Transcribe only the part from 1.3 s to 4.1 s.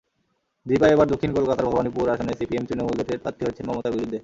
কলকাতার ভবানীপুর আসনে সিপিএম-তৃণমূল জোটের প্রার্থী হয়েছেন মমতার